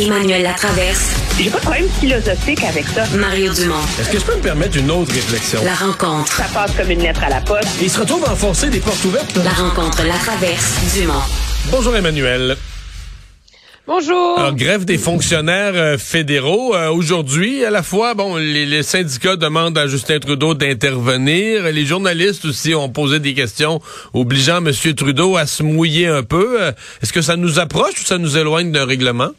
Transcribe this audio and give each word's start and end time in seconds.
Emmanuel 0.00 0.42
Latraverse. 0.42 1.10
J'ai 1.38 1.50
pas 1.50 1.58
de 1.58 1.62
problème 1.62 1.88
philosophique 2.00 2.62
avec 2.64 2.86
ça. 2.86 3.04
Mario 3.16 3.52
Dumont. 3.52 3.74
Est-ce 4.00 4.08
que 4.10 4.18
je 4.18 4.24
peux 4.24 4.36
me 4.36 4.40
permettre 4.40 4.78
une 4.78 4.90
autre 4.90 5.12
réflexion? 5.12 5.60
La 5.64 5.74
rencontre. 5.74 6.32
Ça 6.32 6.44
passe 6.54 6.72
comme 6.74 6.90
une 6.90 7.02
lettre 7.02 7.22
à 7.22 7.28
la 7.28 7.40
poste. 7.42 7.68
Il 7.82 7.90
se 7.90 8.00
retrouve 8.00 8.24
à 8.24 8.32
enfoncer 8.32 8.70
des 8.70 8.80
portes 8.80 9.04
ouvertes. 9.04 9.36
La 9.44 9.50
rencontre 9.50 10.02
Latraverse. 10.02 10.94
Dumont. 10.94 11.20
Bonjour 11.70 11.94
Emmanuel. 11.94 12.56
Bonjour. 13.86 14.38
Alors, 14.38 14.54
grève 14.54 14.84
des 14.84 14.98
fonctionnaires 14.98 15.72
euh, 15.74 15.98
fédéraux. 15.98 16.74
Euh, 16.76 16.90
Aujourd'hui, 16.90 17.64
à 17.64 17.70
la 17.70 17.82
fois, 17.82 18.14
bon, 18.14 18.36
les, 18.36 18.64
les 18.64 18.82
syndicats 18.82 19.36
demandent 19.36 19.76
à 19.76 19.86
Justin 19.88 20.18
Trudeau 20.20 20.54
d'intervenir. 20.54 21.64
Les 21.64 21.84
journalistes 21.84 22.44
aussi 22.44 22.74
ont 22.74 22.88
posé 22.88 23.18
des 23.18 23.34
questions 23.34 23.80
obligeant 24.14 24.64
M. 24.64 24.72
Trudeau 24.94 25.36
à 25.36 25.46
se 25.46 25.62
mouiller 25.62 26.06
un 26.06 26.22
peu. 26.22 26.62
Euh, 26.62 26.72
Est-ce 27.02 27.12
que 27.12 27.20
ça 27.22 27.36
nous 27.36 27.58
approche 27.58 28.00
ou 28.00 28.04
ça 28.04 28.16
nous 28.18 28.38
éloigne 28.38 28.70
d'un 28.70 28.86
règlement? 28.86 29.30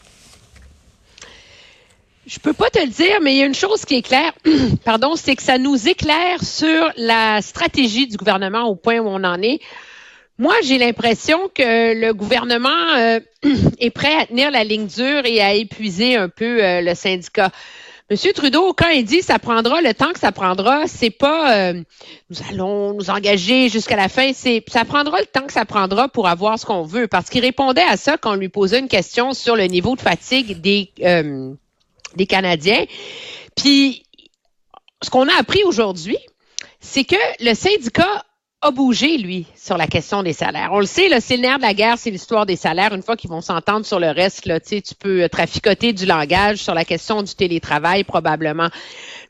Je 2.31 2.39
peux 2.39 2.53
pas 2.53 2.69
te 2.69 2.79
le 2.79 2.87
dire, 2.87 3.19
mais 3.21 3.33
il 3.33 3.39
y 3.39 3.43
a 3.43 3.45
une 3.45 3.53
chose 3.53 3.83
qui 3.83 3.95
est 3.95 4.01
claire, 4.01 4.31
pardon, 4.85 5.17
c'est 5.17 5.35
que 5.35 5.43
ça 5.43 5.57
nous 5.57 5.89
éclaire 5.89 6.41
sur 6.41 6.89
la 6.95 7.41
stratégie 7.41 8.07
du 8.07 8.15
gouvernement 8.15 8.69
au 8.69 8.75
point 8.77 8.99
où 8.99 9.07
on 9.09 9.25
en 9.25 9.41
est. 9.41 9.59
Moi, 10.37 10.53
j'ai 10.63 10.77
l'impression 10.77 11.49
que 11.53 11.93
le 11.93 12.13
gouvernement 12.13 12.69
euh, 12.95 13.19
est 13.79 13.89
prêt 13.89 14.15
à 14.15 14.27
tenir 14.27 14.49
la 14.49 14.63
ligne 14.63 14.87
dure 14.87 15.25
et 15.25 15.41
à 15.41 15.53
épuiser 15.55 16.15
un 16.15 16.29
peu 16.29 16.63
euh, 16.63 16.79
le 16.79 16.95
syndicat. 16.95 17.51
Monsieur 18.09 18.31
Trudeau, 18.31 18.73
quand 18.73 18.87
il 18.87 19.03
dit 19.03 19.21
ça 19.21 19.37
prendra 19.37 19.81
le 19.81 19.93
temps 19.93 20.13
que 20.13 20.19
ça 20.19 20.31
prendra, 20.31 20.87
c'est 20.87 21.09
pas 21.09 21.71
euh, 21.71 21.83
nous 22.29 22.37
allons 22.49 22.93
nous 22.93 23.09
engager 23.09 23.67
jusqu'à 23.67 23.97
la 23.97 24.07
fin, 24.07 24.31
c'est 24.33 24.63
ça 24.69 24.85
prendra 24.85 25.19
le 25.19 25.25
temps 25.25 25.47
que 25.47 25.53
ça 25.53 25.65
prendra 25.65 26.07
pour 26.07 26.29
avoir 26.29 26.57
ce 26.57 26.65
qu'on 26.65 26.83
veut. 26.83 27.09
Parce 27.09 27.29
qu'il 27.29 27.41
répondait 27.41 27.83
à 27.83 27.97
ça 27.97 28.15
quand 28.15 28.31
on 28.31 28.35
lui 28.35 28.49
posait 28.49 28.79
une 28.79 28.87
question 28.87 29.33
sur 29.33 29.57
le 29.57 29.65
niveau 29.65 29.97
de 29.97 30.01
fatigue 30.01 30.61
des 30.61 30.91
euh, 31.03 31.53
des 32.15 32.25
Canadiens. 32.25 32.85
Puis 33.55 34.03
ce 35.01 35.09
qu'on 35.09 35.27
a 35.27 35.33
appris 35.39 35.63
aujourd'hui, 35.63 36.17
c'est 36.79 37.03
que 37.03 37.15
le 37.39 37.53
syndicat 37.53 38.25
a 38.63 38.69
bougé, 38.69 39.17
lui, 39.17 39.47
sur 39.55 39.75
la 39.75 39.87
question 39.87 40.21
des 40.21 40.33
salaires. 40.33 40.69
On 40.71 40.79
le 40.79 40.85
sait, 40.85 41.09
le 41.09 41.37
nerf 41.37 41.57
de 41.57 41.63
la 41.63 41.73
guerre, 41.73 41.97
c'est 41.97 42.11
l'histoire 42.11 42.45
des 42.45 42.55
salaires. 42.55 42.93
Une 42.93 43.01
fois 43.01 43.17
qu'ils 43.17 43.31
vont 43.31 43.41
s'entendre 43.41 43.87
sur 43.87 43.99
le 43.99 44.09
reste, 44.11 44.45
là, 44.45 44.59
tu 44.59 44.81
peux 44.99 45.27
traficoter 45.29 45.93
du 45.93 46.05
langage 46.05 46.59
sur 46.59 46.75
la 46.75 46.85
question 46.85 47.23
du 47.23 47.33
télétravail, 47.33 48.03
probablement. 48.03 48.69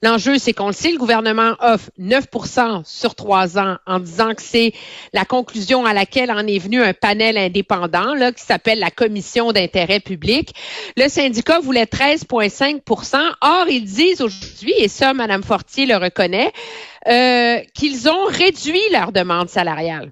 L'enjeu, 0.03 0.37
c'est 0.37 0.51
qu'on 0.51 0.67
le 0.67 0.73
sait, 0.73 0.91
le 0.91 0.97
gouvernement 0.97 1.53
offre 1.59 1.91
9% 1.97 2.81
sur 2.83 3.15
trois 3.15 3.57
ans 3.57 3.77
en 3.85 3.99
disant 3.99 4.33
que 4.33 4.41
c'est 4.41 4.73
la 5.13 5.23
conclusion 5.23 5.85
à 5.85 5.93
laquelle 5.93 6.31
en 6.31 6.45
est 6.45 6.57
venu 6.57 6.81
un 6.81 6.93
panel 6.93 7.37
indépendant 7.37 8.13
là, 8.15 8.31
qui 8.33 8.43
s'appelle 8.43 8.79
la 8.79 8.91
Commission 8.91 9.53
d'intérêt 9.53 9.99
public. 9.99 10.53
Le 10.97 11.07
syndicat 11.07 11.59
voulait 11.59 11.85
13,5% 11.85 13.17
Or, 13.41 13.65
ils 13.69 13.85
disent 13.85 14.21
aujourd'hui, 14.21 14.73
et 14.77 14.87
ça, 14.87 15.13
Mme 15.13 15.43
Fortier 15.43 15.85
le 15.85 15.95
reconnaît, 15.95 16.51
euh, 17.07 17.59
qu'ils 17.73 18.09
ont 18.09 18.25
réduit 18.25 18.81
leur 18.91 19.11
salariale. 19.49 20.11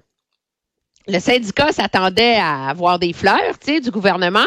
Le 1.06 1.18
syndicat 1.18 1.72
s'attendait 1.72 2.36
à 2.36 2.68
avoir 2.68 2.98
des 2.98 3.12
fleurs, 3.12 3.58
du 3.66 3.90
gouvernement. 3.90 4.46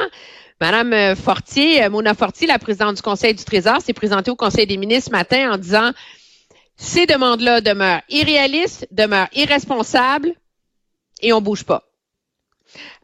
Madame 0.61 1.15
Fortier, 1.15 1.89
Mona 1.89 2.13
Fortier, 2.13 2.47
la 2.47 2.59
présidente 2.59 2.95
du 2.95 3.01
Conseil 3.01 3.33
du 3.33 3.43
Trésor, 3.43 3.81
s'est 3.81 3.93
présentée 3.93 4.31
au 4.31 4.35
Conseil 4.35 4.67
des 4.67 4.77
ministres 4.77 5.07
ce 5.07 5.11
matin 5.11 5.53
en 5.53 5.57
disant 5.57 5.91
ces 6.77 7.05
demandes-là 7.05 7.61
demeurent 7.61 8.01
irréalistes, 8.09 8.87
demeurent 8.91 9.29
irresponsables 9.33 10.33
et 11.21 11.33
on 11.33 11.41
bouge 11.41 11.63
pas. 11.63 11.83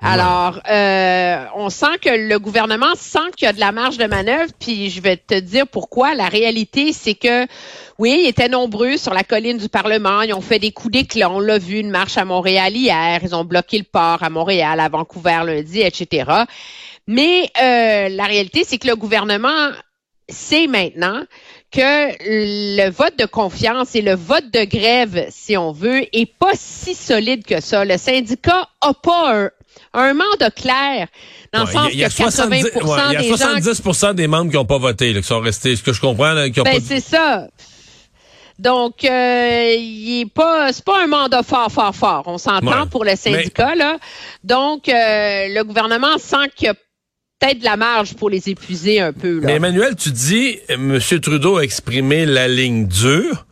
Alors, 0.02 0.62
euh, 0.70 1.46
on 1.56 1.70
sent 1.70 1.98
que 2.02 2.10
le 2.10 2.40
gouvernement 2.40 2.96
sent 2.96 3.32
qu'il 3.36 3.46
y 3.46 3.50
a 3.50 3.54
de 3.54 3.60
la 3.60 3.72
marge 3.72 3.98
de 3.98 4.06
manœuvre, 4.06 4.52
puis 4.58 4.90
je 4.90 5.02
vais 5.02 5.18
te 5.18 5.38
dire 5.38 5.68
pourquoi. 5.68 6.16
La 6.16 6.30
réalité, 6.30 6.94
c'est 6.94 7.16
que, 7.16 7.46
oui, 7.98 8.22
ils 8.24 8.30
étaient 8.30 8.48
nombreux 8.48 8.98
sur 8.98 9.14
la 9.14 9.24
colline 9.24 9.58
du 9.58 9.68
Parlement. 9.68 10.22
Ils 10.22 10.34
ont 10.34 10.42
fait 10.42 10.60
des 10.60 10.72
coups 10.72 10.94
d'éclat. 10.94 11.30
On 11.30 11.40
l'a 11.40 11.58
vu, 11.58 11.80
une 11.80 11.90
marche 11.90 12.18
à 12.18 12.24
Montréal 12.24 12.76
hier. 12.76 13.20
Ils 13.24 13.36
ont 13.36 13.44
bloqué 13.44 13.78
le 13.78 13.84
port 13.84 14.24
à 14.24 14.30
Montréal, 14.30 14.80
à 14.80 14.88
Vancouver 14.88 15.42
lundi, 15.46 15.82
etc. 15.82 16.32
Mais 17.08 17.52
euh, 17.62 18.10
la 18.10 18.24
réalité, 18.24 18.64
c'est 18.66 18.78
que 18.78 18.88
le 18.88 18.96
gouvernement 18.96 19.70
sait 20.30 20.68
maintenant 20.68 21.24
que 21.72 22.16
le 22.22 22.90
vote 22.90 23.18
de 23.18 23.26
confiance 23.26 23.96
et 23.96 24.02
le 24.02 24.16
vote 24.16 24.50
de 24.52 24.64
grève, 24.64 25.28
si 25.30 25.58
on 25.58 25.72
veut, 25.72 26.04
est 26.14 26.26
pas 26.26 26.54
si 26.56 26.96
solide 26.96 27.46
que 27.46 27.62
ça. 27.62 27.86
Le 27.86 27.98
syndicat 27.98 28.70
a 28.82 28.94
pas 28.94 29.36
un, 29.36 29.52
un 29.94 30.14
mandat 30.14 30.52
clair 30.52 31.08
dans 31.54 31.64
le 31.64 31.96
y 31.96 32.04
a 32.04 32.10
que 32.10 32.16
80 32.16 32.32
70, 32.32 32.64
ouais, 32.64 32.72
il 32.84 33.14
y 33.14 33.16
a 33.16 33.22
des 33.22 33.30
gens 33.30 33.38
70 33.74 34.16
des 34.16 34.28
membres 34.28 34.52
qui 34.52 34.58
n'ont 34.58 34.66
pas 34.66 34.78
voté, 34.78 35.14
là, 35.14 35.22
qui 35.22 35.28
sont 35.28 35.40
restés, 35.40 35.76
ce 35.76 35.84
que 35.84 35.94
je 35.94 36.02
comprends, 36.02 36.34
là, 36.34 36.50
qui 36.50 36.60
ont 36.60 36.64
Ben, 36.64 36.76
pas... 36.80 36.86
c'est 36.86 37.00
ça. 37.00 37.48
Donc, 38.60 39.06
euh, 39.06 39.74
il 39.78 40.22
est 40.22 40.32
pas, 40.34 40.74
c'est 40.74 40.84
pas 40.84 41.02
un 41.02 41.08
mandat 41.08 41.44
fort, 41.44 41.72
fort, 41.72 41.96
fort. 41.96 42.24
On 42.26 42.38
s'entend 42.38 42.82
Ouais. 42.82 42.90
pour 42.92 43.06
le 43.06 43.16
syndicat, 43.16 43.74
là. 43.74 43.98
Donc, 44.44 44.90
euh, 44.90 44.94
le 45.48 45.64
gouvernement 45.64 46.18
sent 46.18 46.50
qu'il 46.56 46.66
y 46.66 46.70
a 46.70 46.74
peut-être 47.40 47.60
de 47.60 47.64
la 47.64 47.78
marge 47.78 48.16
pour 48.16 48.30
les 48.30 48.50
épuiser 48.50 49.00
un 49.00 49.14
peu, 49.14 49.40
là. 49.40 49.48
Mais 49.48 49.54
Emmanuel, 49.54 49.96
tu 49.96 50.12
dis, 50.12 50.60
M. 50.68 51.00
Trudeau 51.22 51.58
a 51.58 51.64
exprimé 51.64 52.26
la 52.26 52.50
ligne 52.50 52.86
dure. 52.86 53.46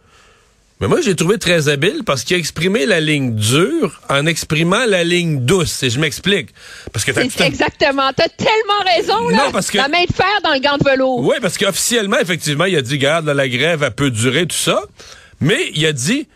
Mais 0.80 0.88
moi, 0.88 1.02
j'ai 1.02 1.16
trouvé 1.16 1.40
très 1.40 1.70
habile 1.70 2.04
parce 2.06 2.24
qu'il 2.24 2.36
a 2.36 2.40
exprimé 2.40 2.86
la 2.86 3.00
ligne 3.00 3.34
dure 3.36 4.00
en 4.10 4.28
exprimant 4.28 4.86
la 4.86 5.04
ligne 5.04 5.40
douce. 5.44 5.82
Et 5.82 5.90
je 5.90 6.00
m'explique. 6.00 6.50
Parce 6.94 7.04
que 7.04 7.12
t'as 7.12 7.24
exactement. 7.24 8.12
T'as 8.16 8.30
tellement 8.30 8.84
raison, 8.96 9.30
là. 9.30 9.46
Non, 9.46 9.52
parce 9.52 9.72
que- 9.72 9.78
La 9.78 9.88
main 9.88 10.04
de 10.08 10.14
fer 10.14 10.28
dans 10.44 10.54
le 10.54 10.60
gant 10.60 10.78
de 10.78 10.88
velours. 10.88 11.20
Oui, 11.26 11.36
parce 11.42 11.58
qu'officiellement, 11.58 12.20
effectivement, 12.20 12.66
il 12.66 12.76
a 12.76 12.82
dit, 12.84 13.00
garde, 13.00 13.28
la 13.28 13.50
grève, 13.50 13.82
elle 13.84 13.92
peut 13.92 14.12
durer, 14.12 14.46
tout 14.46 14.56
ça. 14.56 14.82
Mais 15.42 15.72
il 15.74 15.84
a 15.88 15.94
dit, 15.94 16.28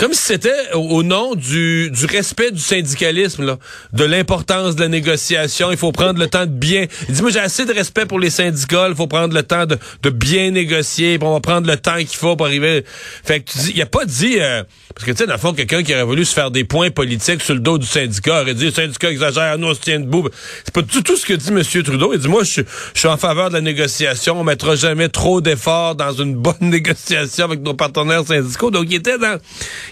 comme 0.00 0.14
si 0.14 0.22
c'était 0.22 0.72
au, 0.72 1.02
nom 1.02 1.34
du, 1.34 1.90
du 1.90 2.06
respect 2.06 2.50
du 2.50 2.58
syndicalisme, 2.58 3.44
là, 3.44 3.58
de 3.92 4.04
l'importance 4.04 4.74
de 4.74 4.80
la 4.80 4.88
négociation, 4.88 5.70
il 5.70 5.76
faut 5.76 5.92
prendre 5.92 6.18
le 6.18 6.26
temps 6.26 6.46
de 6.46 6.50
bien... 6.50 6.86
Il 7.06 7.14
dit, 7.14 7.20
moi, 7.20 7.30
j'ai 7.30 7.38
assez 7.38 7.66
de 7.66 7.72
respect 7.74 8.06
pour 8.06 8.18
les 8.18 8.30
syndicats, 8.30 8.86
il 8.88 8.94
faut 8.94 9.08
prendre 9.08 9.34
le 9.34 9.42
temps 9.42 9.66
de, 9.66 9.76
de 10.02 10.08
bien 10.08 10.52
négocier, 10.52 11.18
puis 11.18 11.28
on 11.28 11.34
va 11.34 11.40
prendre 11.40 11.66
le 11.66 11.76
temps 11.76 11.98
qu'il 11.98 12.16
faut 12.16 12.34
pour 12.34 12.46
arriver... 12.46 12.82
Fait 13.22 13.40
que 13.40 13.50
tu 13.50 13.58
dis, 13.58 13.72
il 13.74 13.82
a 13.82 13.86
pas 13.86 14.06
dit... 14.06 14.36
euh, 14.40 14.62
parce 14.94 15.04
que, 15.04 15.10
tu 15.12 15.18
sais, 15.18 15.26
dans 15.26 15.34
le 15.34 15.38
fond, 15.38 15.52
quelqu'un 15.52 15.82
qui 15.82 15.92
aurait 15.92 16.04
voulu 16.04 16.24
se 16.24 16.32
faire 16.32 16.50
des 16.50 16.64
points 16.64 16.90
politiques 16.90 17.42
sur 17.42 17.52
le 17.54 17.60
dos 17.60 17.76
du 17.76 17.86
syndicat 17.86 18.40
aurait 18.40 18.54
dit, 18.54 18.64
le 18.64 18.72
syndicat 18.72 19.10
exagère, 19.10 19.58
nous, 19.58 19.68
on 19.68 19.74
se 19.74 19.80
tient 19.80 20.00
debout. 20.00 20.28
C'est 20.64 20.72
pas 20.72 20.82
du 20.82 21.02
tout 21.02 21.16
ce 21.16 21.26
que 21.26 21.34
dit 21.34 21.50
M. 21.50 21.62
Trudeau. 21.84 22.14
Il 22.14 22.20
dit, 22.20 22.28
moi, 22.28 22.42
je, 22.42 22.50
suis- 22.50 22.64
je 22.94 22.98
suis 23.00 23.08
en 23.08 23.18
faveur 23.18 23.50
de 23.50 23.54
la 23.54 23.60
négociation. 23.60 24.40
On 24.40 24.44
mettra 24.44 24.76
jamais 24.76 25.10
trop 25.10 25.42
d'efforts 25.42 25.94
dans 25.94 26.12
une 26.12 26.34
bonne 26.34 26.54
négociation 26.60 27.44
avec 27.44 27.60
nos 27.60 27.74
partenaires 27.74 28.26
syndicaux. 28.26 28.70
Donc, 28.70 28.86
il 28.88 28.94
était 28.96 29.18
dans, 29.18 29.38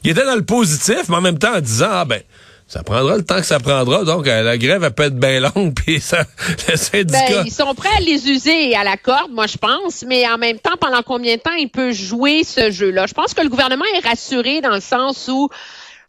il 0.05 0.11
était 0.11 0.25
dans 0.25 0.37
le 0.37 0.45
positif, 0.45 1.09
mais 1.09 1.17
en 1.17 1.21
même 1.21 1.39
temps 1.39 1.55
en 1.55 1.61
disant, 1.61 1.89
ah 1.91 2.05
ben, 2.05 2.23
ça 2.69 2.83
prendra 2.83 3.17
le 3.17 3.25
temps 3.25 3.39
que 3.39 3.47
ça 3.47 3.59
prendra. 3.59 4.05
Donc, 4.05 4.27
euh, 4.27 4.43
la 4.43 4.59
grève, 4.59 4.85
elle 4.85 4.93
peut 4.93 5.05
être 5.05 5.19
bien 5.19 5.41
longue, 5.41 5.75
puis 5.87 6.01
ça, 6.01 6.25
le 6.69 6.77
syndicat... 6.77 7.27
Ben, 7.29 7.43
ils 7.47 7.53
sont 7.53 7.75
prêts 7.75 7.97
à 7.97 8.01
les 8.01 8.29
user 8.29 8.75
à 8.77 8.85
la 8.85 8.97
corde, 8.97 9.33
moi, 9.33 9.47
je 9.47 9.57
pense, 9.57 10.05
mais 10.07 10.29
en 10.29 10.39
même 10.39 10.59
temps, 10.59 10.77
pendant 10.79 11.03
combien 11.03 11.37
de 11.37 11.41
temps 11.41 11.55
il 11.55 11.71
peut 11.71 11.93
jouer 11.93 12.45
ce 12.45 12.71
jeu-là? 12.71 13.07
Je 13.07 13.15
pense 13.15 13.33
que 13.33 13.43
le 13.43 13.49
gouvernement 13.49 13.87
est 13.97 14.07
rassuré 14.07 14.61
dans 14.61 14.75
le 14.75 14.81
sens 14.81 15.29
où, 15.29 15.49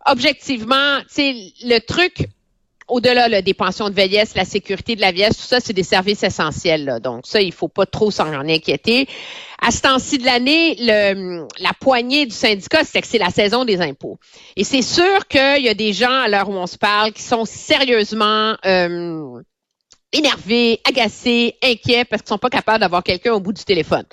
objectivement, 0.06 1.00
tu 1.02 1.06
sais, 1.10 1.36
le 1.64 1.80
truc, 1.80 2.28
au-delà 2.90 3.30
là, 3.30 3.42
des 3.42 3.54
pensions 3.54 3.90
de 3.90 3.96
vieillesse, 3.96 4.36
la 4.36 4.46
sécurité 4.46 4.96
de 4.96 5.02
la 5.02 5.12
vieillesse, 5.12 5.38
tout 5.38 5.44
ça, 5.44 5.60
c'est 5.60 5.74
des 5.74 5.84
services 5.84 6.24
essentiels. 6.24 7.00
Donc, 7.02 7.26
ça, 7.26 7.42
il 7.42 7.54
faut 7.54 7.68
pas 7.68 7.86
trop 7.86 8.12
s'en 8.12 8.28
inquiéter. 8.32 9.08
À 9.62 9.72
ce 9.72 9.82
temps-ci 9.82 10.18
de 10.18 10.26
l'année, 10.26 10.76
la 10.80 11.74
poignée 11.80 12.26
du 12.26 12.36
syndicat, 12.36 12.84
c'est 12.84 13.02
que 13.02 13.08
c'est 13.08 13.18
la 13.18 13.30
saison 13.30 13.66
des 13.66 13.82
impôts. 13.82 14.18
Et 14.56 14.64
c'est 14.64 14.82
sûr 14.82 15.28
qu'il 15.28 15.64
y 15.64 15.70
a 15.70 15.74
des 15.74 15.94
gens, 15.94 16.22
à 16.22 16.28
l'heure 16.28 16.50
où 16.50 16.54
on 16.54 16.68
se 16.68 16.78
parle, 16.78 17.12
qui 17.14 17.22
sont 17.22 17.46
sérieusement... 17.46 18.56
euh, 18.66 19.42
énervés, 20.12 20.82
agacés, 20.88 21.56
inquiets 21.62 22.04
parce 22.04 22.24
qu'ils 22.24 22.30
sont 22.30 22.40
pas 22.40 22.50
capables 22.50 22.80
d'avoir 22.80 23.04
quelqu'un 23.04 23.34
au 23.34 23.40
bout 23.40 23.54
du 23.54 23.64
téléphone. 23.64 24.06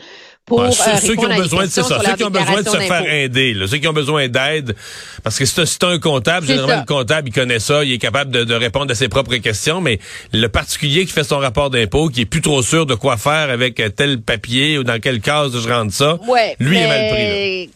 Pour, 0.47 0.63
euh, 0.63 0.71
ceux, 0.71 1.17
qui 1.17 1.27
ont 1.27 1.37
besoin 1.37 1.65
de 1.65 1.71
ça, 1.71 1.83
ceux 1.83 2.15
qui 2.17 2.23
ont 2.25 2.31
besoin 2.31 2.63
de 2.63 2.69
se 2.69 2.77
faire 2.79 3.13
aider, 3.13 3.53
là, 3.53 3.67
ceux 3.67 3.79
qui 3.79 3.89
ont 3.89 3.93
besoin 3.93 4.29
d'aide, 4.29 4.77
parce 5.25 5.39
que 5.41 5.45
c'est 5.45 5.63
un- 5.63 5.67
c'est 5.67 5.83
un 5.83 5.99
comptable, 5.99 6.47
généralement 6.47 6.75
ça. 6.77 6.81
le 6.83 6.87
comptable, 6.87 7.29
il 7.29 7.33
connaît 7.33 7.59
ça, 7.59 7.83
il 7.83 7.93
est 7.95 7.99
capable 7.99 8.31
de, 8.31 8.45
de 8.45 8.55
répondre 8.55 8.93
à 8.93 8.95
ses 8.95 9.09
propres 9.09 9.35
questions, 9.39 9.81
mais 9.81 9.99
le 10.33 10.47
particulier 10.49 11.05
qui 11.05 11.13
fait 11.13 11.25
son 11.25 11.39
rapport 11.39 11.71
d'impôt, 11.71 12.09
qui 12.11 12.21
est 12.21 12.27
plus 12.27 12.43
trop 12.43 12.63
sûr 12.63 12.87
de 12.87 12.95
quoi 12.95 13.17
faire 13.17 13.51
avec 13.51 13.83
tel 13.97 14.21
papier 14.21 14.79
ou 14.79 14.85
dans 14.85 15.01
quelle 15.01 15.21
case 15.21 15.51
je 15.61 15.69
rentre 15.69 15.93
ça, 15.93 16.17
Ouais, 16.29 16.55
lui 16.61 16.77
est 16.79 16.87
mal 16.87 17.09
pris. 17.13 17.67
Là. 17.67 17.73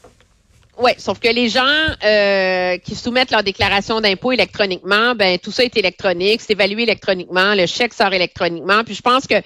Ouais, 0.81 0.95
sauf 0.99 1.19
que 1.19 1.29
les 1.29 1.49
gens 1.49 1.61
euh, 2.05 2.79
qui 2.79 2.95
soumettent 2.95 3.31
leur 3.31 3.43
déclaration 3.43 4.01
d'impôt 4.01 4.33
électroniquement, 4.33 5.15
ben 5.15 5.39
tout 5.39 5.53
ça 5.53 5.65
est 5.65 5.77
électronique, 5.77 6.41
c'est 6.41 6.53
évalué 6.53 6.83
électroniquement, 6.83 7.55
le 7.55 7.67
chèque 7.67 7.95
sort 7.95 8.13
électroniquement. 8.13 8.83
Puis 8.85 8.95
je 8.95 9.03
pense 9.03 9.27
que 9.27 9.37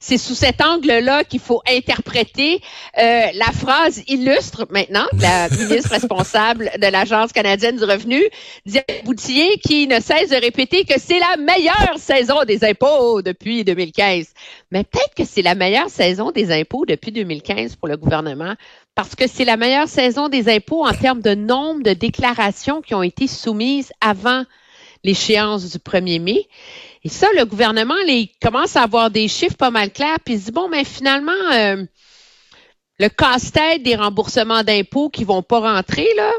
c'est 0.00 0.18
sous 0.18 0.34
cet 0.34 0.60
angle-là 0.60 1.24
qu'il 1.24 1.40
faut 1.40 1.62
interpréter 1.68 2.60
euh, 2.98 3.26
la 3.34 3.52
phrase 3.52 4.02
illustre 4.08 4.66
maintenant 4.70 5.06
la 5.18 5.48
ministre 5.58 5.90
responsable 5.90 6.70
de 6.80 6.86
l'Agence 6.86 7.32
canadienne 7.32 7.76
du 7.76 7.84
revenu, 7.84 8.22
Diane 8.66 8.84
Boutier, 9.04 9.58
qui 9.58 9.86
ne 9.86 10.00
cesse 10.00 10.30
de 10.30 10.40
répéter 10.40 10.84
que 10.84 10.98
c'est 10.98 11.18
la 11.18 11.36
meilleure 11.36 11.98
saison 11.98 12.44
des 12.44 12.64
impôts 12.64 13.22
depuis 13.22 13.64
2015. 13.64 14.26
Mais 14.70 14.84
peut-être 14.84 15.14
que 15.16 15.24
c'est 15.24 15.42
la 15.42 15.54
meilleure 15.54 15.90
saison 15.90 16.30
des 16.30 16.52
impôts 16.52 16.84
depuis 16.86 17.12
2015 17.12 17.76
pour 17.76 17.88
le 17.88 17.96
gouvernement 17.96 18.54
parce 18.94 19.14
que 19.14 19.26
c'est 19.26 19.44
la 19.44 19.56
meilleure 19.56 19.88
saison 19.88 20.28
des 20.28 20.48
impôts 20.48 20.84
en 20.84 20.92
termes 20.92 21.22
de 21.22 21.34
nombre 21.34 21.82
de 21.82 21.92
déclarations 21.92 22.82
qui 22.82 22.94
ont 22.94 23.02
été 23.02 23.26
soumises 23.26 23.92
avant 24.00 24.44
l'échéance 25.04 25.70
du 25.70 25.78
1er 25.78 26.20
mai. 26.20 26.48
Et 27.04 27.08
ça, 27.08 27.26
le 27.36 27.44
gouvernement 27.44 27.94
il 28.06 28.30
commence 28.42 28.76
à 28.76 28.82
avoir 28.82 29.10
des 29.10 29.28
chiffres 29.28 29.56
pas 29.56 29.70
mal 29.70 29.90
clairs, 29.90 30.18
puis 30.24 30.34
il 30.34 30.40
dit, 30.40 30.52
bon, 30.52 30.68
mais 30.68 30.84
finalement, 30.84 31.32
euh, 31.52 31.84
le 32.98 33.08
casse-tête 33.08 33.82
des 33.82 33.96
remboursements 33.96 34.62
d'impôts 34.62 35.08
qui 35.08 35.24
vont 35.24 35.42
pas 35.42 35.60
rentrer, 35.60 36.08
là, 36.16 36.30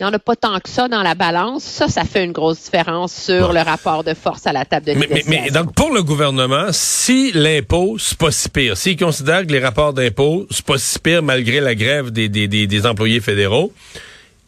il 0.00 0.04
n'y 0.04 0.08
en 0.08 0.14
a 0.14 0.18
pas 0.18 0.34
tant 0.34 0.58
que 0.60 0.70
ça 0.70 0.88
dans 0.88 1.02
la 1.02 1.14
balance. 1.14 1.62
Ça, 1.62 1.88
ça 1.88 2.04
fait 2.04 2.24
une 2.24 2.32
grosse 2.32 2.64
différence 2.64 3.12
sur 3.12 3.52
le 3.52 3.60
rapport 3.60 4.02
de 4.02 4.14
force 4.14 4.46
à 4.46 4.52
la 4.52 4.64
table 4.64 4.86
de 4.86 4.92
mais, 4.92 5.00
négociation. 5.00 5.42
mais, 5.44 5.50
donc, 5.50 5.74
pour 5.74 5.92
le 5.92 6.02
gouvernement, 6.02 6.68
si 6.70 7.32
l'impôt, 7.32 7.98
c'est 7.98 8.16
pas 8.16 8.30
si 8.30 8.48
pire, 8.48 8.78
s'il 8.78 8.96
considère 8.96 9.46
que 9.46 9.52
les 9.52 9.58
rapports 9.58 9.92
d'impôt, 9.92 10.46
c'est 10.50 10.64
pas 10.64 10.78
si 10.78 10.98
pire 10.98 11.22
malgré 11.22 11.60
la 11.60 11.74
grève 11.74 12.10
des, 12.12 12.30
des, 12.30 12.48
des, 12.48 12.66
des 12.66 12.86
employés 12.86 13.20
fédéraux, 13.20 13.74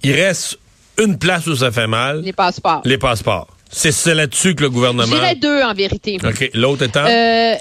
il 0.02 0.12
reste 0.14 0.58
une 0.99 1.19
place 1.19 1.46
où 1.46 1.55
ça 1.55 1.70
fait 1.70 1.87
mal. 1.87 2.22
Les 2.22 2.32
passeports. 2.32 2.81
Les 2.87 2.96
passeports. 2.96 3.48
C'est 3.70 4.14
là-dessus 4.14 4.55
que 4.55 4.62
le 4.62 4.70
gouvernement... 4.70 5.05
dirais 5.14 5.34
deux 5.34 5.62
en 5.62 5.75
vérité. 5.75 6.19
OK. 6.25 6.50
L'autre 6.55 6.84
étant... 6.84 7.05
Euh, 7.05 7.55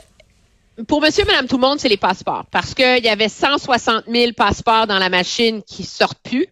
pour 0.88 1.02
monsieur, 1.02 1.26
madame, 1.26 1.48
tout 1.48 1.58
le 1.58 1.62
monde, 1.62 1.80
c'est 1.80 1.90
les 1.90 1.98
passeports. 1.98 2.46
Parce 2.52 2.74
qu'il 2.74 3.04
y 3.04 3.10
avait 3.10 3.30
160 3.30 4.06
000 4.08 4.32
passeports 4.32 4.88
dans 4.88 4.98
la 4.98 5.10
machine 5.10 5.62
qui 5.64 5.84
sortent 5.84 6.20
plus 6.24 6.48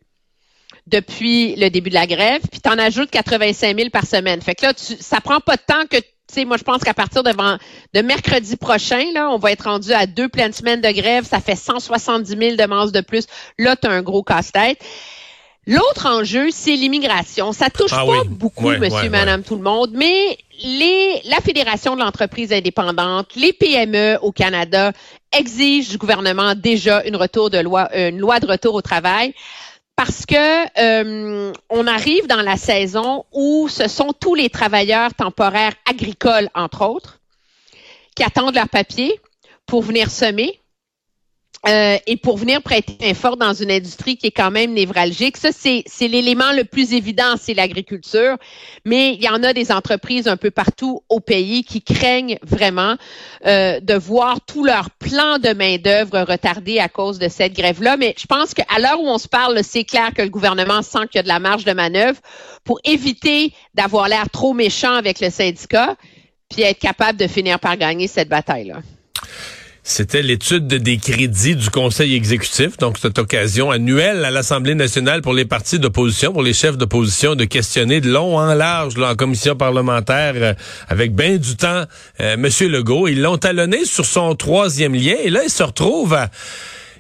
depuis 0.90 1.56
le 1.56 1.70
début 1.70 1.90
de 1.90 1.96
la 1.96 2.08
grève, 2.08 2.42
puis 2.52 2.62
tu 2.62 2.70
en 2.70 2.78
ajoutes 2.78 3.10
85 3.12 3.78
000 3.78 3.90
par 3.90 4.06
semaine. 4.06 4.42
Fait 4.42 4.56
que 4.56 4.66
là, 4.66 4.74
tu, 4.74 4.96
ça 5.00 5.22
prend 5.22 5.40
pas 5.40 5.56
de 5.56 5.62
temps 5.66 5.86
que, 5.90 5.98
tu 5.98 6.06
sais, 6.32 6.46
moi, 6.46 6.58
je 6.58 6.64
pense 6.64 6.82
qu'à 6.84 6.94
partir 6.94 7.24
de, 7.24 7.32
de 7.32 8.02
mercredi 8.02 8.56
prochain, 8.58 9.04
là, 9.14 9.30
on 9.32 9.38
va 9.38 9.52
être 9.52 9.64
rendu 9.64 9.92
à 9.94 10.06
deux 10.06 10.30
pleines 10.30 10.54
semaines 10.54 10.82
de 10.82 10.92
grève. 10.92 11.26
Ça 11.26 11.40
fait 11.40 11.56
170 11.56 12.28
000 12.38 12.56
demandes 12.56 12.92
de 12.92 13.02
plus. 13.02 13.26
Là, 13.58 13.76
tu 13.76 13.88
as 13.88 13.92
un 13.92 14.02
gros 14.02 14.24
casse-tête. 14.24 14.80
L'autre 15.68 16.08
enjeu, 16.08 16.48
c'est 16.52 16.76
l'immigration. 16.76 17.52
Ça 17.52 17.70
touche 17.70 17.92
Ah 17.94 18.04
pas 18.06 18.22
oui. 18.22 18.28
beaucoup, 18.28 18.66
Ouais, 18.70 18.80
monsieur, 18.80 19.04
ouais, 19.04 19.10
madame, 19.10 19.44
tout 19.44 19.56
le 19.56 19.62
monde, 19.62 19.92
mais 19.94 20.38
les, 20.64 21.22
la 21.26 21.38
Fédération 21.42 21.96
de 21.96 22.02
l'entreprise 22.02 22.52
indépendante, 22.52 23.28
les 23.36 23.54
PME 23.54 24.18
au 24.22 24.32
Canada 24.32 24.94
exigent 25.32 25.92
du 25.92 25.98
gouvernement 25.98 26.56
déjà 26.56 27.04
une 27.06 27.16
retour 27.16 27.52
de 27.52 27.60
loi, 27.60 27.88
une 27.96 28.18
loi 28.18 28.40
de 28.40 28.48
retour 28.48 28.74
au 28.74 28.82
travail 28.82 29.34
parce 30.00 30.26
que 30.26 30.80
euh, 30.80 31.52
on 31.70 31.86
arrive 31.86 32.26
dans 32.26 32.42
la 32.42 32.56
saison 32.56 33.26
où 33.34 33.68
ce 33.68 33.90
sont 33.90 34.14
tous 34.18 34.34
les 34.34 34.50
travailleurs 34.50 35.14
temporaires 35.14 35.74
agricoles, 35.86 36.48
entre 36.56 36.88
autres, 36.88 37.20
qui 38.16 38.24
attendent 38.24 38.56
leur 38.56 38.70
papier 38.70 39.20
pour 39.66 39.82
venir 39.82 40.10
semer. 40.10 40.62
Euh, 41.68 41.98
et 42.08 42.16
pour 42.16 42.38
venir 42.38 42.62
prêter 42.62 42.96
un 43.10 43.14
fort 43.14 43.36
dans 43.36 43.54
une 43.54 43.70
industrie 43.70 44.16
qui 44.16 44.28
est 44.28 44.32
quand 44.32 44.50
même 44.50 44.74
névralgique. 44.74 45.36
Ça, 45.36 45.50
c'est 45.52 46.08
l'élément 46.08 46.54
le 46.54 46.64
plus 46.64 46.94
évident, 46.94 47.36
c'est 47.38 47.54
l'agriculture. 47.54 48.38
Mais 48.86 49.14
il 49.16 49.22
y 49.22 49.28
en 49.28 49.44
a 49.44 49.52
des 49.52 49.72
entreprises 49.72 50.28
un 50.30 50.38
peu 50.38 50.52
partout 50.52 51.04
au 51.10 51.20
pays 51.20 51.66
qui 51.66 51.82
craignent 51.82 52.40
vraiment 52.44 52.96
euh, 53.46 53.82
de 53.82 53.94
voir 53.94 54.40
tout 54.46 54.64
leur 54.64 54.90
plan 54.92 55.38
de 55.38 55.54
main-d'œuvre 55.54 56.22
retardé 56.22 56.80
à 56.80 56.88
cause 56.88 57.20
de 57.20 57.28
cette 57.28 57.54
grève-là. 57.54 57.98
Mais 57.98 58.16
je 58.18 58.26
pense 58.26 58.54
qu'à 58.54 58.80
l'heure 58.80 59.02
où 59.02 59.08
on 59.08 59.18
se 59.18 59.28
parle, 59.28 59.62
c'est 59.62 59.84
clair 59.84 60.14
que 60.14 60.22
le 60.22 60.30
gouvernement 60.30 60.82
sent 60.82 61.08
qu'il 61.12 61.18
y 61.18 61.20
a 61.20 61.24
de 61.24 61.28
la 61.28 61.40
marge 61.40 61.66
de 61.66 61.74
manœuvre 61.74 62.20
pour 62.64 62.80
éviter 62.86 63.52
d'avoir 63.74 64.08
l'air 64.08 64.30
trop 64.30 64.54
méchant 64.54 64.94
avec 64.94 65.20
le 65.20 65.30
syndicat, 65.30 65.96
puis 66.50 66.62
être 66.62 66.80
capable 66.80 67.20
de 67.20 67.28
finir 67.28 67.60
par 67.60 67.76
gagner 67.76 68.08
cette 68.08 68.30
bataille-là. 68.30 68.82
C'était 69.90 70.22
l'étude 70.22 70.68
des 70.68 70.98
crédits 70.98 71.56
du 71.56 71.72
Conseil 71.72 72.14
exécutif, 72.14 72.78
donc 72.78 73.00
cette 73.00 73.18
occasion 73.18 73.72
annuelle 73.72 74.24
à 74.24 74.30
l'Assemblée 74.30 74.76
nationale 74.76 75.24
pour 75.24 75.34
les 75.34 75.46
partis 75.46 75.80
d'opposition, 75.80 76.32
pour 76.32 76.44
les 76.44 76.54
chefs 76.54 76.78
d'opposition, 76.78 77.34
de 77.34 77.44
questionner 77.44 78.00
de 78.00 78.08
long 78.08 78.38
en 78.38 78.54
large 78.54 78.98
là, 78.98 79.10
en 79.10 79.16
commission 79.16 79.56
parlementaire 79.56 80.34
euh, 80.36 80.54
avec 80.90 81.16
bien 81.16 81.38
du 81.38 81.56
temps 81.56 81.86
euh, 82.22 82.38
Monsieur 82.38 82.70
Legault. 82.70 83.08
Ils 83.08 83.20
l'ont 83.20 83.40
talonné 83.40 83.84
sur 83.84 84.06
son 84.06 84.36
troisième 84.36 84.94
lien 84.94 85.16
et 85.24 85.32
là, 85.32 85.42
il 85.44 85.50
se 85.50 85.64
retrouve 85.64 86.14
à... 86.14 86.30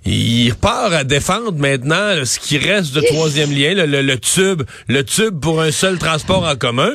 Il 0.05 0.49
repart 0.49 0.91
à 0.93 1.03
défendre 1.03 1.53
maintenant 1.59 2.15
là, 2.15 2.25
ce 2.25 2.39
qui 2.39 2.57
reste 2.57 2.95
de 2.95 3.01
troisième 3.01 3.51
lien, 3.51 3.75
le 3.75 4.15
tube, 4.15 4.63
le 4.87 5.03
tube 5.03 5.39
pour 5.39 5.61
un 5.61 5.71
seul 5.71 5.99
transport 5.99 6.43
en 6.43 6.55
commun. 6.55 6.93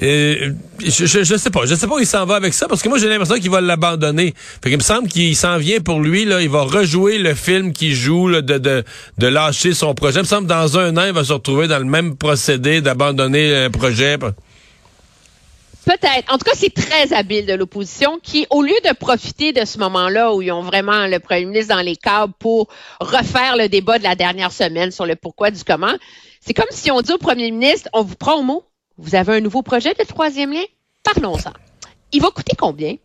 Euh, 0.00 0.52
je, 0.78 1.06
je, 1.06 1.24
je 1.24 1.36
sais 1.36 1.50
pas, 1.50 1.66
je 1.66 1.74
sais 1.74 1.86
pas 1.88 1.96
où 1.96 1.98
il 1.98 2.06
s'en 2.06 2.24
va 2.24 2.36
avec 2.36 2.54
ça 2.54 2.68
parce 2.68 2.82
que 2.82 2.88
moi 2.88 2.98
j'ai 2.98 3.08
l'impression 3.08 3.36
qu'il 3.36 3.50
va 3.50 3.60
l'abandonner. 3.60 4.32
Fait 4.62 4.70
qu'il 4.70 4.78
me 4.78 4.82
semble 4.82 5.08
qu'il 5.08 5.34
s'en 5.34 5.58
vient 5.58 5.80
pour 5.80 6.00
lui 6.00 6.24
là, 6.24 6.40
il 6.40 6.48
va 6.48 6.62
rejouer 6.62 7.18
le 7.18 7.34
film 7.34 7.72
qu'il 7.72 7.94
joue 7.94 8.28
là, 8.28 8.40
de, 8.40 8.58
de 8.58 8.84
de 9.18 9.26
lâcher 9.26 9.74
son 9.74 9.94
projet. 9.94 10.20
Il 10.20 10.22
me 10.22 10.26
semble 10.28 10.46
que 10.46 10.52
dans 10.52 10.78
un 10.78 10.96
an 10.96 11.04
il 11.06 11.12
va 11.12 11.24
se 11.24 11.32
retrouver 11.32 11.66
dans 11.66 11.78
le 11.78 11.84
même 11.84 12.16
procédé 12.16 12.80
d'abandonner 12.80 13.64
un 13.64 13.70
projet. 13.70 14.18
Peut-être. 15.88 16.30
En 16.30 16.36
tout 16.36 16.44
cas, 16.44 16.54
c'est 16.54 16.74
très 16.74 17.14
habile 17.14 17.46
de 17.46 17.54
l'opposition 17.54 18.18
qui, 18.22 18.46
au 18.50 18.60
lieu 18.60 18.74
de 18.84 18.92
profiter 18.92 19.54
de 19.54 19.64
ce 19.64 19.78
moment-là 19.78 20.34
où 20.34 20.42
ils 20.42 20.52
ont 20.52 20.60
vraiment 20.60 21.06
le 21.06 21.18
premier 21.18 21.46
ministre 21.46 21.74
dans 21.74 21.80
les 21.80 21.96
câbles 21.96 22.34
pour 22.38 22.68
refaire 23.00 23.56
le 23.56 23.70
débat 23.70 23.98
de 23.98 24.04
la 24.04 24.14
dernière 24.14 24.52
semaine 24.52 24.90
sur 24.90 25.06
le 25.06 25.16
pourquoi 25.16 25.50
du 25.50 25.64
comment, 25.64 25.94
c'est 26.44 26.52
comme 26.52 26.66
si 26.70 26.90
on 26.90 27.00
dit 27.00 27.12
au 27.12 27.16
premier 27.16 27.50
ministre, 27.50 27.88
on 27.94 28.02
vous 28.02 28.16
prend 28.16 28.34
au 28.34 28.42
mot, 28.42 28.64
vous 28.98 29.14
avez 29.14 29.36
un 29.36 29.40
nouveau 29.40 29.62
projet 29.62 29.94
de 29.94 30.04
troisième 30.04 30.52
lien? 30.52 30.64
Parlons-en. 31.04 31.52
Il 32.12 32.20
va 32.20 32.30
coûter 32.30 32.56
combien? 32.58 32.96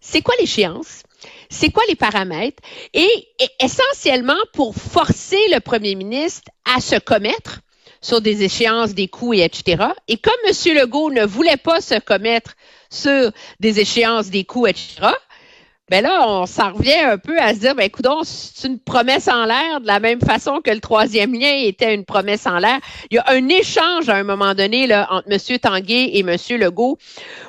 C'est 0.00 0.22
quoi 0.22 0.34
l'échéance? 0.38 1.02
C'est 1.48 1.70
quoi 1.70 1.82
les 1.88 1.96
paramètres? 1.96 2.62
Et, 2.94 3.08
essentiellement, 3.58 4.38
pour 4.52 4.74
forcer 4.74 5.40
le 5.52 5.60
premier 5.60 5.94
ministre 5.94 6.50
à 6.64 6.80
se 6.80 6.96
commettre, 6.96 7.60
sur 8.02 8.20
des 8.20 8.42
échéances, 8.42 8.94
des 8.94 9.08
coûts 9.08 9.34
et 9.34 9.42
etc. 9.42 9.84
Et 10.08 10.16
comme 10.16 10.32
M. 10.46 10.52
Legault 10.74 11.10
ne 11.10 11.24
voulait 11.24 11.56
pas 11.58 11.80
se 11.80 11.98
commettre 11.98 12.54
sur 12.90 13.30
des 13.60 13.80
échéances, 13.80 14.30
des 14.30 14.44
coûts, 14.44 14.66
etc., 14.66 15.08
ben 15.90 16.04
là, 16.04 16.24
on 16.28 16.46
s'en 16.46 16.72
revient 16.72 17.00
un 17.00 17.18
peu 17.18 17.36
à 17.40 17.52
se 17.52 17.58
dire, 17.58 17.74
ben 17.74 17.82
écoute, 17.82 18.06
c'est 18.22 18.68
une 18.68 18.78
promesse 18.78 19.26
en 19.26 19.44
l'air, 19.44 19.80
de 19.80 19.88
la 19.88 19.98
même 19.98 20.20
façon 20.20 20.60
que 20.60 20.70
le 20.70 20.78
troisième 20.78 21.34
lien 21.34 21.52
était 21.52 21.92
une 21.92 22.04
promesse 22.04 22.46
en 22.46 22.58
l'air. 22.58 22.78
Il 23.10 23.16
y 23.16 23.18
a 23.18 23.24
un 23.26 23.48
échange 23.48 24.08
à 24.08 24.14
un 24.14 24.22
moment 24.22 24.54
donné 24.54 24.86
là, 24.86 25.08
entre 25.10 25.26
M. 25.28 25.58
Tanguay 25.58 26.10
et 26.12 26.20
M. 26.20 26.36
Legault, 26.60 26.96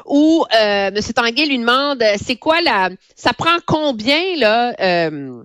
où 0.07 0.43
euh, 0.59 0.87
M. 0.87 0.99
Tanguay 1.15 1.45
lui 1.45 1.59
demande, 1.59 2.03
c'est 2.17 2.37
quoi 2.37 2.61
la, 2.61 2.89
ça 3.15 3.31
prend 3.33 3.57
combien 3.67 4.35
là 4.37 4.73
euh, 4.81 5.43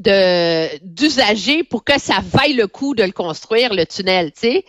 de 0.00 0.76
d'usagers 0.82 1.62
pour 1.62 1.84
que 1.84 2.00
ça 2.00 2.16
vaille 2.20 2.54
le 2.54 2.66
coup 2.66 2.96
de 2.96 3.04
le 3.04 3.12
construire, 3.12 3.72
le 3.72 3.86
tunnel, 3.86 4.32
tu 4.32 4.40
sais? 4.40 4.64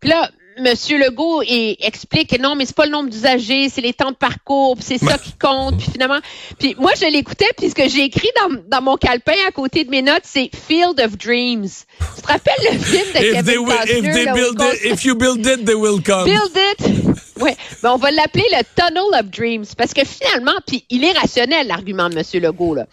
Puis 0.00 0.08
là, 0.08 0.30
Monsieur 0.58 0.98
Legault 0.98 1.42
il 1.42 1.76
explique 1.80 2.30
que 2.30 2.40
non, 2.40 2.54
mais 2.54 2.66
c'est 2.66 2.76
pas 2.76 2.84
le 2.84 2.92
nombre 2.92 3.08
d'usagers, 3.08 3.68
c'est 3.68 3.80
les 3.80 3.92
temps 3.92 4.10
de 4.10 4.16
parcours, 4.16 4.76
c'est 4.80 4.98
ça 4.98 5.16
qui 5.18 5.32
compte. 5.32 5.78
Puis 5.78 5.90
finalement, 5.90 6.20
puis 6.58 6.74
moi 6.78 6.92
je 7.00 7.06
l'écoutais, 7.06 7.48
puis 7.56 7.70
ce 7.70 7.74
que 7.74 7.88
j'ai 7.88 8.04
écrit 8.04 8.28
dans, 8.40 8.56
dans 8.68 8.82
mon 8.82 8.96
calepin 8.96 9.34
à 9.48 9.52
côté 9.52 9.84
de 9.84 9.90
mes 9.90 10.02
notes, 10.02 10.24
c'est 10.24 10.50
Field 10.54 11.00
of 11.00 11.16
Dreams. 11.16 11.68
Tu 12.16 12.22
te 12.22 12.26
rappelles 12.26 12.54
le 12.72 12.78
film 12.78 13.06
de 13.14 13.18
If 13.18 13.32
Kevin 13.32 13.44
they 13.44 13.58
will, 13.58 13.76
Costner, 13.76 13.98
if 13.98 14.14
they 14.14 14.24
là, 14.24 14.32
build 14.34 14.60
il 14.60 14.86
it, 14.86 14.92
if 14.92 15.04
you 15.04 15.14
build 15.14 15.46
it, 15.46 15.64
they 15.64 15.74
will 15.74 16.02
come. 16.02 16.24
Build 16.24 16.56
it. 16.56 17.40
Ouais, 17.40 17.56
mais 17.82 17.88
on 17.88 17.96
va 17.96 18.10
l'appeler 18.10 18.44
le 18.52 18.62
Tunnel 18.76 19.20
of 19.20 19.30
Dreams 19.30 19.66
parce 19.76 19.94
que 19.94 20.04
finalement, 20.04 20.52
puis 20.66 20.84
il 20.90 21.04
est 21.04 21.12
rationnel 21.12 21.66
l'argument 21.66 22.08
de 22.08 22.16
M. 22.16 22.42
Legault 22.42 22.74
là. 22.74 22.86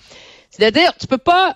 C'est-à-dire, 0.49 0.93
tu 0.99 1.07
peux 1.07 1.17
pas, 1.17 1.55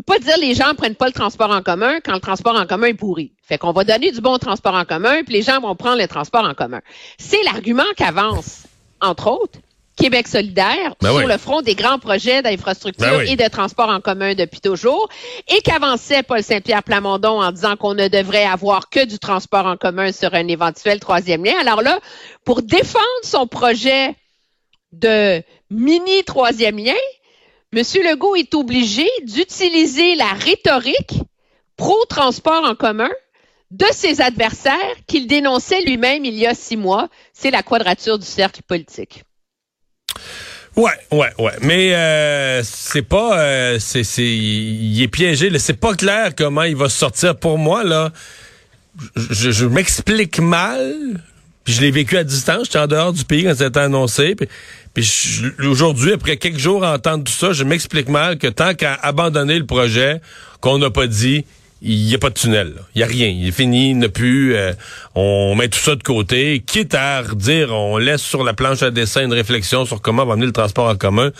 tu 0.00 0.04
peux 0.04 0.14
pas 0.14 0.18
dire 0.18 0.38
les 0.38 0.54
gens 0.54 0.74
prennent 0.74 0.94
pas 0.94 1.08
le 1.08 1.12
transport 1.12 1.50
en 1.50 1.60
commun 1.60 2.00
quand 2.02 2.14
le 2.14 2.20
transport 2.20 2.56
en 2.58 2.64
commun 2.64 2.86
est 2.86 2.94
pourri. 2.94 3.32
Fait 3.42 3.58
qu'on 3.58 3.72
va 3.72 3.84
donner 3.84 4.10
du 4.10 4.22
bon 4.22 4.38
transport 4.38 4.74
en 4.74 4.86
commun, 4.86 5.22
puis 5.24 5.34
les 5.34 5.42
gens 5.42 5.60
vont 5.60 5.76
prendre 5.76 5.98
le 5.98 6.08
transport 6.08 6.44
en 6.44 6.54
commun. 6.54 6.80
C'est 7.18 7.42
l'argument 7.42 7.84
qu'avance, 7.96 8.62
entre 9.02 9.30
autres, 9.30 9.58
Québec 9.96 10.26
solidaire 10.26 10.94
Ben 11.02 11.10
sur 11.10 11.18
oui. 11.18 11.26
le 11.26 11.36
front 11.36 11.60
des 11.60 11.74
grands 11.74 11.98
projets 11.98 12.40
d'infrastructure 12.40 13.10
Ben 13.10 13.18
oui. 13.18 13.32
et 13.32 13.36
de 13.36 13.46
transport 13.48 13.90
en 13.90 14.00
commun 14.00 14.32
depuis 14.34 14.62
toujours, 14.62 15.10
et 15.48 15.60
qu'avançait 15.60 16.22
Paul 16.22 16.42
Saint-Pierre 16.42 16.82
Plamondon 16.82 17.42
en 17.42 17.52
disant 17.52 17.76
qu'on 17.76 17.92
ne 17.92 18.08
devrait 18.08 18.46
avoir 18.46 18.88
que 18.88 19.04
du 19.04 19.18
transport 19.18 19.66
en 19.66 19.76
commun 19.76 20.12
sur 20.12 20.32
un 20.32 20.48
éventuel 20.48 20.98
troisième 20.98 21.44
lien. 21.44 21.60
Alors 21.60 21.82
là, 21.82 21.98
pour 22.46 22.62
défendre 22.62 23.04
son 23.22 23.46
projet 23.46 24.14
de 24.92 25.42
mini 25.68 26.24
troisième 26.24 26.78
lien, 26.78 26.94
M. 27.72 27.82
Legault 28.04 28.34
est 28.34 28.54
obligé 28.54 29.06
d'utiliser 29.24 30.16
la 30.16 30.32
rhétorique 30.32 31.20
pro-transport 31.76 32.64
en 32.64 32.74
commun 32.74 33.10
de 33.70 33.86
ses 33.92 34.20
adversaires 34.20 34.74
qu'il 35.06 35.28
dénonçait 35.28 35.80
lui-même 35.82 36.24
il 36.24 36.34
y 36.34 36.46
a 36.46 36.54
six 36.54 36.76
mois. 36.76 37.08
C'est 37.32 37.52
la 37.52 37.62
quadrature 37.62 38.18
du 38.18 38.26
cercle 38.26 38.62
politique. 38.62 39.22
Ouais, 40.76 40.90
ouais, 41.12 41.30
ouais. 41.38 41.52
Mais 41.62 41.94
euh, 41.94 42.62
c'est 42.64 43.02
pas, 43.02 43.38
euh, 43.38 43.78
c'est, 43.78 44.02
c'est, 44.02 44.26
il 44.26 45.00
est 45.00 45.08
piégé. 45.08 45.56
C'est 45.60 45.78
pas 45.78 45.94
clair 45.94 46.32
comment 46.36 46.64
il 46.64 46.76
va 46.76 46.88
sortir. 46.88 47.36
Pour 47.36 47.56
moi 47.56 47.84
là, 47.84 48.10
je, 49.16 49.66
m'explique 49.66 50.40
mal. 50.40 51.22
Puis 51.62 51.74
je 51.74 51.80
l'ai 51.82 51.92
vécu 51.92 52.16
à 52.16 52.24
distance. 52.24 52.64
J'étais 52.64 52.78
en 52.78 52.88
dehors 52.88 53.12
du 53.12 53.24
pays 53.24 53.44
quand 53.44 53.54
c'était 53.56 53.78
annoncé. 53.78 54.34
Puis 54.94 55.42
aujourd'hui, 55.64 56.12
après 56.12 56.36
quelques 56.36 56.58
jours 56.58 56.84
à 56.84 56.94
entendre 56.94 57.24
tout 57.24 57.32
ça, 57.32 57.52
je 57.52 57.64
m'explique 57.64 58.08
mal 58.08 58.38
que 58.38 58.48
tant 58.48 58.74
qu'à 58.74 58.94
abandonner 58.94 59.58
le 59.58 59.66
projet, 59.66 60.20
qu'on 60.60 60.78
n'a 60.78 60.90
pas 60.90 61.06
dit, 61.06 61.44
il 61.82 62.04
n'y 62.04 62.14
a 62.14 62.18
pas 62.18 62.28
de 62.28 62.34
tunnel. 62.34 62.74
Il 62.94 62.98
n'y 62.98 63.04
a 63.04 63.06
rien. 63.06 63.28
Il 63.28 63.48
est 63.48 63.52
fini, 63.52 63.90
il 63.90 63.98
n'a 63.98 64.08
plus. 64.08 64.54
Euh, 64.54 64.72
on 65.14 65.54
met 65.54 65.68
tout 65.68 65.78
ça 65.78 65.94
de 65.94 66.02
côté. 66.02 66.62
Quitte 66.66 66.94
à 66.94 67.22
redire, 67.22 67.72
on 67.72 67.96
laisse 67.96 68.20
sur 68.20 68.44
la 68.44 68.52
planche 68.52 68.82
à 68.82 68.90
dessin 68.90 69.24
une 69.24 69.32
réflexion 69.32 69.86
sur 69.86 70.02
comment 70.02 70.26
va 70.26 70.34
amener 70.34 70.46
le 70.46 70.52
transport 70.52 70.88
en 70.88 70.96
commun. 70.96 71.30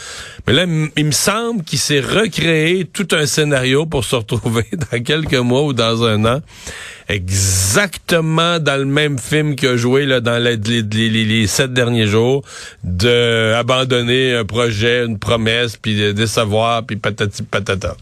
Mais 0.47 0.55
là, 0.55 0.65
il 0.97 1.05
me 1.05 1.11
semble 1.11 1.63
qu'il 1.63 1.79
s'est 1.79 2.01
recréé 2.01 2.87
tout 2.87 3.09
un 3.13 3.27
scénario 3.27 3.85
pour 3.85 4.05
se 4.05 4.17
retrouver 4.17 4.65
dans 4.91 5.03
quelques 5.03 5.35
mois 5.35 5.65
ou 5.65 5.73
dans 5.75 6.05
un 6.05 6.25
an 6.25 6.41
exactement 7.11 8.61
dans 8.61 8.77
le 8.77 8.85
même 8.85 9.19
film 9.19 9.57
qu'il 9.57 9.69
a 9.69 9.77
joué 9.77 10.07
là, 10.07 10.21
dans 10.21 10.39
les, 10.43 10.57
les, 10.57 11.47
sept 11.47 11.73
derniers 11.73 12.07
jours, 12.07 12.43
de 12.85 13.53
abandonner 13.55 14.37
un 14.37 14.45
projet, 14.45 15.05
une 15.05 15.19
promesse, 15.19 15.77
puis 15.77 15.99
de 15.99 16.13
décevoir, 16.13 16.85
puis 16.87 16.97
patati 16.97 17.43
patata. 17.43 17.97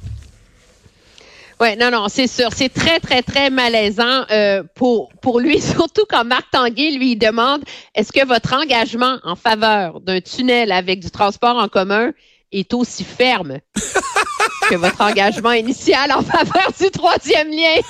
Oui, 1.61 1.77
non, 1.77 1.91
non, 1.91 2.07
c'est 2.09 2.29
sûr. 2.29 2.51
C'est 2.55 2.69
très, 2.69 3.01
très, 3.01 3.23
très 3.23 3.51
malaisant 3.51 4.25
euh, 4.31 4.63
pour, 4.75 5.09
pour 5.21 5.41
lui, 5.41 5.61
surtout 5.75 6.05
quand 6.09 6.25
Marc 6.25 6.51
Tanguay 6.53 6.93
lui 6.93 7.17
demande 7.17 7.63
est-ce 7.95 8.13
que 8.13 8.25
votre 8.27 8.55
engagement 8.55 9.19
en 9.25 9.35
faveur 9.35 10.01
d'un 10.01 10.21
tunnel 10.21 10.71
avec 10.71 11.01
du 11.01 11.11
transport 11.11 11.57
en 11.57 11.69
commun 11.69 12.13
est 12.53 12.73
aussi 12.75 13.05
ferme 13.05 13.59
que 14.71 14.77
votre 14.77 15.01
engagement 15.01 15.53
initial 15.53 16.13
en 16.13 16.23
faveur 16.23 16.71
du 16.79 16.91
troisième 16.91 17.51
lien? 17.51 17.81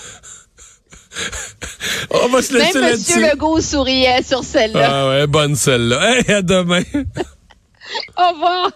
On 2.10 2.28
va 2.28 2.42
se 2.42 2.54
laisser 2.54 2.80
Même 2.80 2.94
M. 2.94 3.30
Legault 3.30 3.60
souriait 3.60 4.22
sur 4.22 4.44
celle-là. 4.44 4.88
Ah 4.90 5.08
ouais, 5.08 5.26
bonne 5.26 5.56
celle-là. 5.56 6.18
Hey, 6.18 6.32
à 6.32 6.42
demain. 6.42 6.82
Au 8.16 8.32
revoir. 8.32 8.70